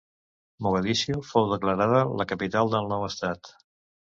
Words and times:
Mogadiscio 0.67 1.19
fou 1.33 1.45
declarada 1.51 1.99
la 2.23 2.29
capital 2.33 2.73
del 2.77 2.91
nou 2.95 3.07
estat. 3.11 3.53